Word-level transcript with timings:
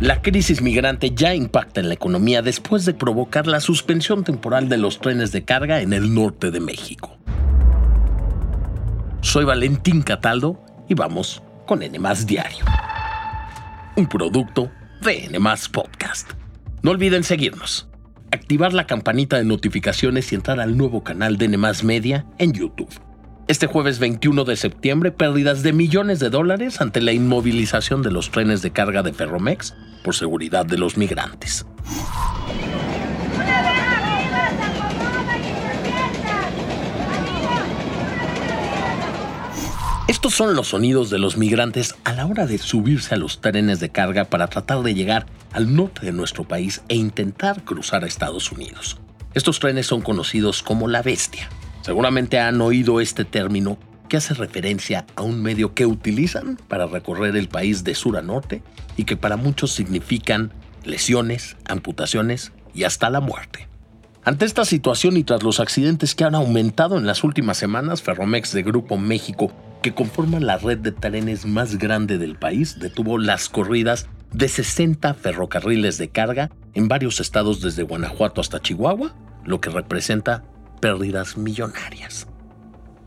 La 0.00 0.22
crisis 0.22 0.62
migrante 0.62 1.10
ya 1.12 1.34
impacta 1.34 1.80
en 1.80 1.88
la 1.88 1.94
economía 1.94 2.40
después 2.40 2.84
de 2.84 2.94
provocar 2.94 3.48
la 3.48 3.58
suspensión 3.58 4.22
temporal 4.22 4.68
de 4.68 4.78
los 4.78 5.00
trenes 5.00 5.32
de 5.32 5.42
carga 5.42 5.80
en 5.80 5.92
el 5.92 6.14
norte 6.14 6.52
de 6.52 6.60
México. 6.60 7.18
Soy 9.22 9.44
Valentín 9.44 10.02
Cataldo 10.02 10.64
y 10.88 10.94
vamos 10.94 11.42
con 11.66 11.82
N 11.82 11.98
Diario. 12.26 12.64
Un 13.96 14.08
producto 14.08 14.70
de 15.02 15.24
N 15.24 15.40
Podcast. 15.72 16.30
No 16.82 16.92
olviden 16.92 17.24
seguirnos, 17.24 17.88
activar 18.30 18.74
la 18.74 18.86
campanita 18.86 19.36
de 19.36 19.44
notificaciones 19.44 20.30
y 20.30 20.36
entrar 20.36 20.60
al 20.60 20.76
nuevo 20.76 21.02
canal 21.02 21.38
de 21.38 21.46
N 21.46 21.58
Media 21.82 22.24
en 22.38 22.52
YouTube. 22.52 23.07
Este 23.48 23.66
jueves 23.66 23.98
21 23.98 24.44
de 24.44 24.56
septiembre, 24.56 25.10
pérdidas 25.10 25.62
de 25.62 25.72
millones 25.72 26.20
de 26.20 26.28
dólares 26.28 26.82
ante 26.82 27.00
la 27.00 27.12
inmovilización 27.12 28.02
de 28.02 28.10
los 28.10 28.30
trenes 28.30 28.60
de 28.60 28.72
carga 28.72 29.02
de 29.02 29.14
Ferromex 29.14 29.74
por 30.04 30.14
seguridad 30.14 30.66
de 30.66 30.76
los 30.76 30.98
migrantes. 30.98 31.64
Estos 40.08 40.34
son 40.34 40.54
los 40.54 40.68
sonidos 40.68 41.08
de 41.08 41.18
los 41.18 41.38
migrantes 41.38 41.94
a 42.04 42.12
la 42.12 42.26
hora 42.26 42.44
de 42.44 42.58
subirse 42.58 43.14
a 43.14 43.18
los 43.18 43.40
trenes 43.40 43.80
de 43.80 43.88
carga 43.88 44.26
para 44.26 44.48
tratar 44.48 44.82
de 44.82 44.92
llegar 44.92 45.24
al 45.52 45.74
norte 45.74 46.04
de 46.04 46.12
nuestro 46.12 46.44
país 46.44 46.82
e 46.90 46.96
intentar 46.96 47.64
cruzar 47.64 48.04
a 48.04 48.08
Estados 48.08 48.52
Unidos. 48.52 48.98
Estos 49.32 49.58
trenes 49.58 49.86
son 49.86 50.02
conocidos 50.02 50.62
como 50.62 50.86
la 50.86 51.00
bestia. 51.00 51.48
Seguramente 51.88 52.38
han 52.38 52.60
oído 52.60 53.00
este 53.00 53.24
término 53.24 53.78
que 54.10 54.18
hace 54.18 54.34
referencia 54.34 55.06
a 55.16 55.22
un 55.22 55.40
medio 55.42 55.72
que 55.72 55.86
utilizan 55.86 56.58
para 56.68 56.86
recorrer 56.86 57.34
el 57.34 57.48
país 57.48 57.82
de 57.82 57.94
sur 57.94 58.18
a 58.18 58.20
norte 58.20 58.62
y 58.98 59.04
que 59.04 59.16
para 59.16 59.38
muchos 59.38 59.72
significan 59.72 60.52
lesiones, 60.84 61.56
amputaciones 61.64 62.52
y 62.74 62.84
hasta 62.84 63.08
la 63.08 63.20
muerte. 63.20 63.68
Ante 64.22 64.44
esta 64.44 64.66
situación 64.66 65.16
y 65.16 65.24
tras 65.24 65.42
los 65.42 65.60
accidentes 65.60 66.14
que 66.14 66.24
han 66.24 66.34
aumentado 66.34 66.98
en 66.98 67.06
las 67.06 67.24
últimas 67.24 67.56
semanas, 67.56 68.02
Ferromex 68.02 68.52
de 68.52 68.64
Grupo 68.64 68.98
México 68.98 69.50
que 69.80 69.94
conforman 69.94 70.44
la 70.44 70.58
red 70.58 70.76
de 70.76 70.92
trenes 70.92 71.46
más 71.46 71.78
grande 71.78 72.18
del 72.18 72.36
país, 72.36 72.78
detuvo 72.78 73.16
las 73.16 73.48
corridas 73.48 74.10
de 74.30 74.48
60 74.48 75.14
ferrocarriles 75.14 75.96
de 75.96 76.10
carga 76.10 76.50
en 76.74 76.86
varios 76.86 77.18
estados 77.18 77.62
desde 77.62 77.82
Guanajuato 77.82 78.42
hasta 78.42 78.60
Chihuahua, 78.60 79.14
lo 79.46 79.62
que 79.62 79.70
representa 79.70 80.44
pérdidas 80.80 81.36
millonarias. 81.36 82.26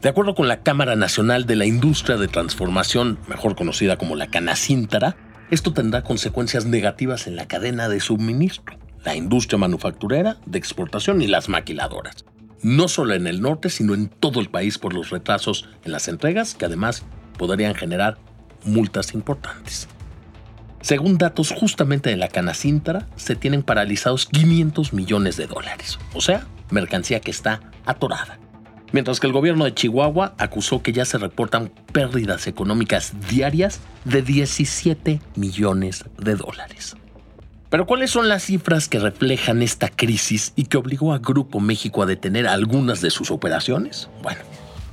De 0.00 0.08
acuerdo 0.08 0.34
con 0.34 0.48
la 0.48 0.62
Cámara 0.62 0.96
Nacional 0.96 1.46
de 1.46 1.56
la 1.56 1.64
Industria 1.64 2.16
de 2.16 2.28
Transformación, 2.28 3.18
mejor 3.28 3.54
conocida 3.54 3.98
como 3.98 4.16
la 4.16 4.26
Canacíntara, 4.26 5.16
esto 5.50 5.72
tendrá 5.72 6.02
consecuencias 6.02 6.64
negativas 6.64 7.26
en 7.26 7.36
la 7.36 7.46
cadena 7.46 7.88
de 7.88 8.00
suministro, 8.00 8.78
la 9.04 9.14
industria 9.14 9.58
manufacturera, 9.58 10.38
de 10.46 10.58
exportación 10.58 11.22
y 11.22 11.26
las 11.26 11.48
maquiladoras 11.48 12.24
no 12.62 12.88
solo 12.88 13.14
en 13.14 13.26
el 13.26 13.40
norte, 13.40 13.68
sino 13.68 13.94
en 13.94 14.08
todo 14.08 14.40
el 14.40 14.48
país 14.48 14.78
por 14.78 14.94
los 14.94 15.10
retrasos 15.10 15.68
en 15.84 15.92
las 15.92 16.08
entregas, 16.08 16.54
que 16.54 16.64
además 16.64 17.02
podrían 17.36 17.74
generar 17.74 18.18
multas 18.64 19.14
importantes. 19.14 19.88
Según 20.82 21.16
datos 21.16 21.52
justamente 21.52 22.10
de 22.10 22.16
la 22.16 22.28
Canacintra, 22.28 23.06
se 23.16 23.36
tienen 23.36 23.62
paralizados 23.62 24.26
500 24.26 24.92
millones 24.92 25.36
de 25.36 25.46
dólares, 25.46 25.98
o 26.12 26.20
sea, 26.20 26.46
mercancía 26.70 27.20
que 27.20 27.30
está 27.30 27.60
atorada. 27.86 28.38
Mientras 28.90 29.20
que 29.20 29.28
el 29.28 29.32
gobierno 29.32 29.64
de 29.64 29.74
Chihuahua 29.74 30.34
acusó 30.38 30.82
que 30.82 30.92
ya 30.92 31.04
se 31.04 31.18
reportan 31.18 31.70
pérdidas 31.92 32.46
económicas 32.46 33.14
diarias 33.30 33.80
de 34.04 34.22
17 34.22 35.20
millones 35.36 36.04
de 36.18 36.34
dólares. 36.34 36.96
Pero 37.70 37.86
¿cuáles 37.86 38.10
son 38.10 38.28
las 38.28 38.42
cifras 38.42 38.88
que 38.88 38.98
reflejan 38.98 39.62
esta 39.62 39.88
crisis 39.88 40.52
y 40.56 40.64
que 40.64 40.76
obligó 40.76 41.14
a 41.14 41.20
Grupo 41.20 41.58
México 41.58 42.02
a 42.02 42.06
detener 42.06 42.46
algunas 42.46 43.00
de 43.00 43.08
sus 43.08 43.30
operaciones? 43.30 44.10
Bueno, 44.22 44.40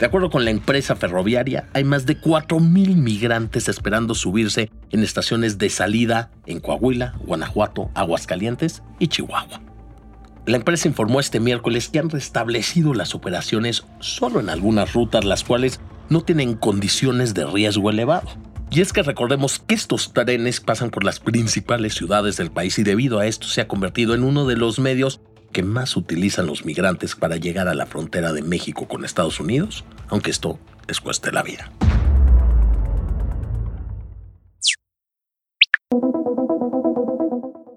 de 0.00 0.06
acuerdo 0.06 0.30
con 0.30 0.46
la 0.46 0.50
empresa 0.50 0.96
ferroviaria, 0.96 1.68
hay 1.74 1.84
más 1.84 2.06
de 2.06 2.18
4.000 2.18 2.96
migrantes 2.96 3.68
esperando 3.68 4.14
subirse 4.14 4.70
en 4.90 5.02
estaciones 5.02 5.58
de 5.58 5.68
salida 5.68 6.30
en 6.46 6.58
Coahuila, 6.60 7.16
Guanajuato, 7.26 7.90
Aguascalientes 7.94 8.82
y 8.98 9.08
Chihuahua. 9.08 9.60
La 10.46 10.56
empresa 10.56 10.88
informó 10.88 11.20
este 11.20 11.38
miércoles 11.38 11.90
que 11.90 11.98
han 11.98 12.08
restablecido 12.08 12.94
las 12.94 13.14
operaciones 13.14 13.84
solo 14.00 14.40
en 14.40 14.48
algunas 14.48 14.94
rutas 14.94 15.26
las 15.26 15.44
cuales 15.44 15.80
no 16.08 16.22
tienen 16.22 16.54
condiciones 16.54 17.34
de 17.34 17.44
riesgo 17.44 17.90
elevado. 17.90 18.30
Y 18.70 18.80
es 18.80 18.94
que 18.94 19.02
recordemos 19.02 19.58
que 19.58 19.74
estos 19.74 20.14
trenes 20.14 20.60
pasan 20.60 20.88
por 20.88 21.04
las 21.04 21.20
principales 21.20 21.92
ciudades 21.94 22.38
del 22.38 22.50
país 22.50 22.78
y 22.78 22.84
debido 22.84 23.18
a 23.18 23.26
esto 23.26 23.48
se 23.48 23.60
ha 23.60 23.68
convertido 23.68 24.14
en 24.14 24.24
uno 24.24 24.46
de 24.46 24.56
los 24.56 24.78
medios 24.78 25.20
que 25.52 25.62
más 25.62 25.96
utilizan 25.96 26.46
los 26.46 26.64
migrantes 26.64 27.14
para 27.16 27.36
llegar 27.36 27.68
a 27.68 27.74
la 27.74 27.86
frontera 27.86 28.32
de 28.32 28.42
México 28.42 28.88
con 28.88 29.04
Estados 29.04 29.40
Unidos, 29.40 29.84
aunque 30.08 30.30
esto 30.30 30.58
les 30.88 31.00
cueste 31.00 31.32
la 31.32 31.42
vida. 31.42 31.70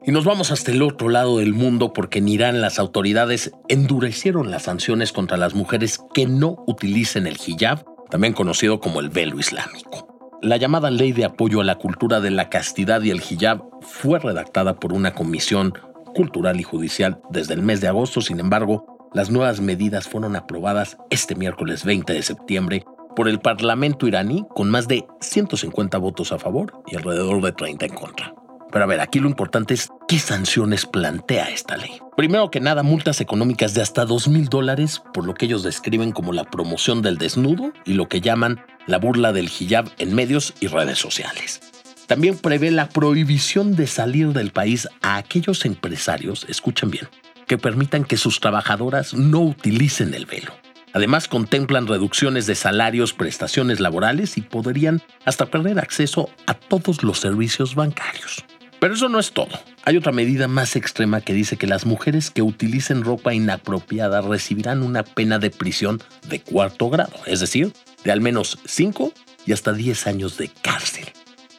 Y 0.05 0.11
nos 0.11 0.25
vamos 0.25 0.51
hasta 0.51 0.71
el 0.71 0.81
otro 0.81 1.07
lado 1.07 1.37
del 1.37 1.53
mundo 1.53 1.93
porque 1.93 2.19
en 2.19 2.27
Irán 2.27 2.59
las 2.59 2.77
autoridades 2.77 3.51
endurecieron 3.69 4.51
las 4.51 4.63
sanciones 4.63 5.13
contra 5.13 5.37
las 5.37 5.55
mujeres 5.55 5.99
que 6.13 6.25
no 6.25 6.63
utilicen 6.67 7.25
el 7.25 7.37
hijab, 7.45 7.85
también 8.09 8.33
conocido 8.33 8.81
como 8.81 8.99
el 8.99 9.09
velo 9.09 9.39
islámico. 9.39 10.13
La 10.43 10.57
llamada 10.57 10.91
Ley 10.91 11.13
de 11.13 11.23
Apoyo 11.23 11.61
a 11.61 11.63
la 11.63 11.77
Cultura 11.77 12.19
de 12.19 12.29
la 12.29 12.49
Castidad 12.49 13.01
y 13.01 13.11
el 13.11 13.21
Hijab 13.21 13.63
fue 13.79 14.19
redactada 14.19 14.77
por 14.77 14.91
una 14.91 15.13
comisión 15.13 15.73
cultural 16.13 16.59
y 16.59 16.63
judicial 16.63 17.21
desde 17.29 17.53
el 17.53 17.61
mes 17.61 17.81
de 17.81 17.87
agosto, 17.87 18.21
sin 18.21 18.39
embargo, 18.39 19.09
las 19.13 19.29
nuevas 19.29 19.61
medidas 19.61 20.07
fueron 20.07 20.35
aprobadas 20.35 20.97
este 21.09 21.35
miércoles 21.35 21.83
20 21.83 22.13
de 22.13 22.23
septiembre 22.23 22.85
por 23.15 23.27
el 23.27 23.39
Parlamento 23.39 24.07
iraní 24.07 24.45
con 24.55 24.69
más 24.69 24.87
de 24.87 25.05
150 25.21 25.97
votos 25.97 26.31
a 26.31 26.39
favor 26.39 26.83
y 26.87 26.95
alrededor 26.95 27.41
de 27.41 27.51
30 27.51 27.85
en 27.85 27.93
contra. 27.93 28.33
Pero 28.71 28.85
a 28.85 28.87
ver, 28.87 29.01
aquí 29.01 29.19
lo 29.19 29.29
importante 29.29 29.75
es 29.75 29.89
qué 30.07 30.17
sanciones 30.17 30.87
plantea 30.87 31.49
esta 31.49 31.77
ley. 31.77 31.99
Primero 32.17 32.49
que 32.49 32.59
nada, 32.59 32.81
multas 32.81 33.21
económicas 33.21 33.75
de 33.75 33.83
hasta 33.83 34.03
2 34.05 34.29
mil 34.29 34.49
dólares 34.49 35.01
por 35.13 35.25
lo 35.25 35.35
que 35.35 35.45
ellos 35.45 35.61
describen 35.61 36.11
como 36.11 36.33
la 36.33 36.43
promoción 36.43 37.03
del 37.03 37.19
desnudo 37.19 37.71
y 37.85 37.93
lo 37.93 38.07
que 38.07 38.19
llaman 38.19 38.65
la 38.87 38.97
burla 38.97 39.31
del 39.31 39.45
hijab 39.47 39.91
en 39.99 40.15
medios 40.15 40.55
y 40.59 40.67
redes 40.67 40.97
sociales. 40.97 41.72
También 42.07 42.37
prevé 42.37 42.71
la 42.71 42.89
prohibición 42.89 43.75
de 43.75 43.87
salir 43.87 44.29
del 44.29 44.51
país 44.51 44.87
a 45.01 45.17
aquellos 45.17 45.65
empresarios, 45.65 46.45
escuchen 46.49 46.91
bien, 46.91 47.07
que 47.47 47.57
permitan 47.57 48.03
que 48.03 48.17
sus 48.17 48.39
trabajadoras 48.39 49.13
no 49.13 49.39
utilicen 49.41 50.13
el 50.13 50.25
velo. 50.25 50.53
Además, 50.93 51.27
contemplan 51.27 51.87
reducciones 51.87 52.45
de 52.45 52.55
salarios, 52.55 53.13
prestaciones 53.13 53.79
laborales 53.79 54.37
y 54.37 54.41
podrían 54.41 55.01
hasta 55.25 55.47
perder 55.47 55.79
acceso 55.79 56.29
a 56.45 56.53
todos 56.53 57.03
los 57.03 57.19
servicios 57.19 57.73
bancarios. 57.73 58.45
Pero 58.79 58.93
eso 58.93 59.09
no 59.09 59.17
es 59.17 59.31
todo. 59.31 59.59
Hay 59.85 59.97
otra 59.97 60.11
medida 60.11 60.47
más 60.47 60.75
extrema 60.75 61.21
que 61.21 61.33
dice 61.33 61.57
que 61.57 61.67
las 61.67 61.85
mujeres 61.85 62.29
que 62.29 62.41
utilicen 62.41 63.03
ropa 63.03 63.33
inapropiada 63.33 64.21
recibirán 64.21 64.83
una 64.83 65.03
pena 65.03 65.39
de 65.39 65.49
prisión 65.49 66.03
de 66.27 66.41
cuarto 66.41 66.89
grado, 66.89 67.15
es 67.25 67.39
decir, 67.39 67.73
de 68.03 68.11
al 68.11 68.21
menos 68.21 68.59
5 68.65 69.13
y 69.45 69.53
hasta 69.53 69.73
10 69.73 70.05
años 70.07 70.37
de 70.37 70.49
cárcel. 70.49 71.05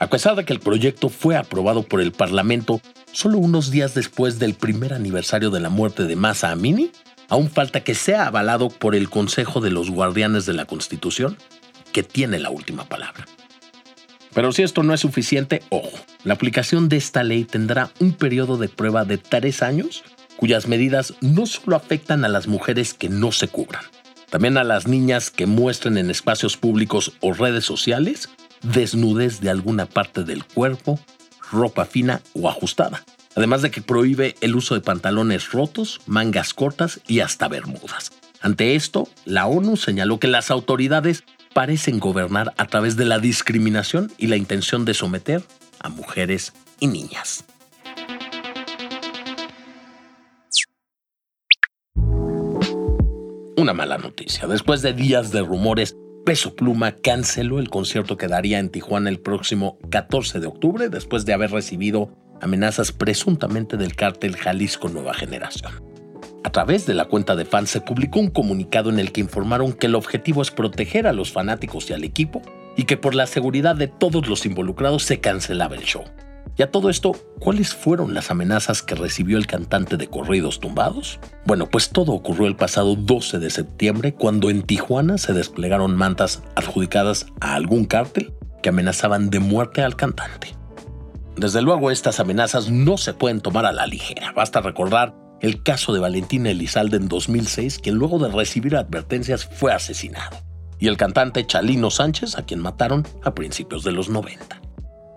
A 0.01 0.09
pesar 0.09 0.35
de 0.35 0.45
que 0.45 0.53
el 0.53 0.61
proyecto 0.61 1.09
fue 1.09 1.37
aprobado 1.37 1.85
por 1.85 2.01
el 2.01 2.13
Parlamento 2.13 2.81
solo 3.13 3.39
unos 3.39 3.71
días 3.71 3.95
después 3.95 4.39
del 4.39 4.55
primer 4.55 4.93
aniversario 4.93 5.51
de 5.51 5.61
la 5.61 5.71
muerte 5.71 6.05
de 6.05 6.17
Masa 6.17 6.51
Amini, 6.51 6.91
aún 7.29 7.49
falta 7.49 7.85
que 7.85 7.95
sea 7.95 8.27
avalado 8.27 8.69
por 8.69 8.97
el 8.97 9.09
Consejo 9.09 9.61
de 9.61 9.71
los 9.71 9.91
Guardianes 9.91 10.47
de 10.47 10.53
la 10.53 10.65
Constitución, 10.65 11.37
que 11.93 12.03
tiene 12.03 12.41
la 12.41 12.51
última 12.51 12.85
palabra. 12.85 13.27
Pero 14.35 14.51
si 14.51 14.63
esto 14.63 14.83
no 14.83 14.95
es 14.95 15.01
suficiente, 15.01 15.63
ojo, 15.69 15.97
la 16.25 16.35
aplicación 16.35 16.89
de 16.89 16.97
esta 16.97 17.23
ley 17.23 17.45
tendrá 17.45 17.91
un 18.01 18.13
periodo 18.13 18.57
de 18.57 18.69
prueba 18.69 19.05
de 19.05 19.17
tres 19.17 19.63
años, 19.63 20.03
cuyas 20.37 20.67
medidas 20.67 21.15
no 21.21 21.47
solo 21.47 21.77
afectan 21.77 22.25
a 22.25 22.29
las 22.29 22.49
mujeres 22.49 22.95
que 22.95 23.09
no 23.09 23.31
se 23.31 23.47
cubran, 23.47 23.85
también 24.29 24.59
a 24.59 24.65
las 24.65 24.89
niñas 24.89 25.31
que 25.31 25.47
muestren 25.47 25.99
en 25.99 26.11
espacios 26.11 26.57
públicos 26.57 27.13
o 27.21 27.33
redes 27.33 27.65
sociales 27.65 28.29
desnudez 28.65 29.41
de 29.41 29.51
alguna 29.51 29.87
parte 29.87 30.25
del 30.25 30.45
cuerpo, 30.45 30.99
ropa 31.51 31.85
fina 31.85 32.23
o 32.35 32.49
ajustada. 32.49 33.05
Además 33.37 33.63
de 33.63 33.71
que 33.71 33.83
prohíbe 33.83 34.37
el 34.41 34.55
uso 34.55 34.75
de 34.75 34.81
pantalones 34.81 35.51
rotos, 35.51 36.01
mangas 36.07 36.55
cortas 36.55 37.01
y 37.07 37.21
hasta 37.21 37.49
bermudas. 37.49 38.13
Ante 38.41 38.75
esto, 38.75 39.09
la 39.25 39.47
ONU 39.47 39.77
señaló 39.77 40.19
que 40.21 40.29
las 40.29 40.51
autoridades 40.51 41.25
parecen 41.53 41.99
gobernar 41.99 42.53
a 42.59 42.67
través 42.67 42.97
de 42.97 43.05
la 43.05 43.19
discriminación 43.19 44.13
y 44.19 44.27
la 44.27 44.37
intención 44.37 44.85
de 44.85 44.95
someter 44.95 45.43
a 45.81 45.89
mujeres 45.89 46.53
y 46.79 46.87
niñas. 46.89 47.45
Una 53.57 53.73
mala 53.73 53.99
noticia. 53.99 54.47
Después 54.47 54.83
de 54.83 54.93
días 54.93 55.31
de 55.31 55.41
rumores, 55.41 55.97
Peso 56.25 56.57
Pluma 56.57 56.93
canceló 56.93 57.59
el 57.59 57.69
concierto 57.69 58.17
que 58.17 58.29
daría 58.29 58.59
en 58.59 58.71
Tijuana 58.71 59.11
el 59.11 59.21
próximo 59.21 59.79
14 59.91 60.41
de 60.41 60.47
octubre 60.47 60.89
después 60.89 61.27
de 61.27 61.35
haber 61.35 61.51
recibido 61.51 62.17
amenazas 62.41 62.93
presuntamente 62.93 63.77
del 63.77 63.95
cártel 63.95 64.35
Jalisco 64.37 64.89
Nueva 64.89 65.13
Generación. 65.13 65.73
A 66.43 66.51
través 66.51 66.87
de 66.87 66.95
la 66.95 67.05
cuenta 67.05 67.37
de 67.37 67.45
fans 67.45 67.69
se 67.69 67.83
publicó 67.83 68.21
un 68.21 68.31
comunicado 68.31 68.89
en 68.89 69.01
el 69.01 69.13
que 69.13 69.21
informaron 69.21 69.75
que 69.75 69.87
el 69.87 69.95
objetivo 69.95 70.41
es 70.41 70.51
proteger 70.51 71.07
a 71.07 71.13
los 71.13 71.31
fanáticos 71.31 71.91
y 71.91 71.93
al 71.93 72.05
equipo 72.05 72.41
y 72.75 72.85
que 72.85 72.97
por 72.97 73.15
la 73.15 73.27
seguridad 73.27 73.77
de 73.77 73.89
todos 73.89 74.27
los 74.27 74.47
involucrados 74.47 75.03
se 75.03 75.21
cancelaba 75.21 75.77
el 75.77 75.83
show. 75.83 76.05
Y 76.57 76.63
a 76.63 76.71
todo 76.71 76.89
esto, 76.89 77.13
¿cuáles 77.41 77.75
fueron 77.75 78.15
las 78.15 78.31
amenazas 78.31 78.83
que 78.83 78.95
recibió 78.95 79.39
el 79.39 79.47
cantante 79.49 79.97
de 79.97 80.07
corridos 80.07 80.61
tumbados? 80.61 81.19
Bueno, 81.47 81.69
pues 81.69 81.91
todo 81.91 82.13
ocurrió 82.13 82.47
el 82.47 82.55
pasado 82.55 82.95
12 82.95 83.41
de 83.41 83.51
septiembre 83.51 84.15
cuando 84.15 84.51
en 84.51 84.63
Tijuana 84.63 85.19
se 85.19 85.33
desplegaron 85.33 85.97
mantas 85.97 86.43
adjudicadas 86.55 87.27
a 87.41 87.55
algún 87.55 87.87
cártel 87.87 88.33
que 88.63 88.69
amenazaban 88.69 89.31
de 89.31 89.41
muerte 89.41 89.83
al 89.83 89.97
cantante. 89.97 90.55
Desde 91.37 91.61
luego 91.61 91.91
estas 91.91 92.21
amenazas 92.21 92.71
no 92.71 92.97
se 92.97 93.15
pueden 93.15 93.41
tomar 93.41 93.67
a 93.67 93.73
la 93.73 93.89
ligera. 93.89 94.33
Basta 94.33 94.61
recordar 94.61 95.17
el 95.41 95.65
caso 95.65 95.93
de 95.93 95.99
Valentín 95.99 96.47
Elizalde 96.47 96.97
en 96.97 97.09
2006, 97.09 97.81
quien 97.81 97.97
luego 97.97 98.21
de 98.21 98.31
recibir 98.31 98.77
advertencias 98.77 99.45
fue 99.45 99.73
asesinado, 99.73 100.39
y 100.79 100.87
el 100.87 100.97
cantante 100.97 101.45
Chalino 101.45 101.91
Sánchez, 101.91 102.39
a 102.39 102.47
quien 102.47 102.61
mataron 102.61 103.05
a 103.25 103.35
principios 103.35 103.83
de 103.83 103.93
los 103.93 104.09
90. 104.09 104.63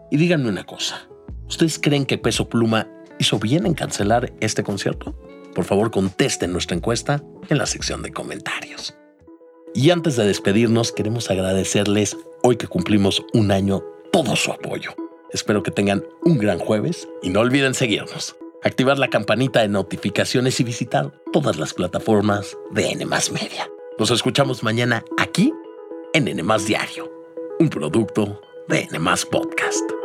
Y 0.10 0.18
díganme 0.18 0.50
una 0.50 0.66
cosa, 0.66 1.08
¿Ustedes 1.48 1.80
creen 1.80 2.06
que 2.06 2.18
Peso 2.18 2.50
Pluma 2.50 2.88
hizo 3.20 3.40
bien 3.40 3.66
en 3.66 3.74
cancelar 3.74 4.34
este 4.42 4.64
concierto? 4.64 5.16
Por 5.56 5.66
favor, 5.66 5.92
contesten 5.92 6.52
nuestra 6.52 6.76
encuesta 6.76 7.24
en 7.50 7.58
la 7.58 7.66
sección 7.66 8.02
de 8.04 8.12
comentarios. 8.12 8.96
Y 9.74 9.92
antes 9.92 10.16
de 10.16 10.26
despedirnos, 10.26 10.92
queremos 10.92 11.32
agradecerles 11.32 12.18
hoy 12.44 12.58
que 12.58 12.68
cumplimos 12.68 13.24
un 13.34 13.52
año 13.52 13.84
todo 14.12 14.36
su 14.36 14.52
apoyo. 14.52 14.94
Espero 15.32 15.64
que 15.64 15.72
tengan 15.72 16.04
un 16.24 16.38
gran 16.38 16.60
jueves 16.60 17.08
y 17.22 17.30
no 17.30 17.42
olviden 17.42 17.74
seguirnos, 17.74 18.36
activar 18.64 18.98
la 18.98 19.10
campanita 19.10 19.62
de 19.62 19.68
notificaciones 19.68 20.60
y 20.60 20.64
visitar 20.64 21.14
todas 21.34 21.58
las 21.58 21.74
plataformas 21.74 22.58
de 22.72 22.92
N 22.92 23.06
Media. 23.06 23.70
Nos 24.00 24.12
escuchamos 24.12 24.64
mañana 24.64 25.04
aquí 25.18 25.52
en 26.14 26.28
N 26.28 26.44
Diario, 26.66 27.12
un 27.60 27.70
producto 27.70 28.42
de 28.68 28.88
N 28.92 29.00
Podcast. 29.32 29.97